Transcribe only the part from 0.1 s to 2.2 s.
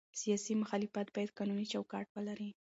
سیاسي مخالفت باید قانوني چوکاټ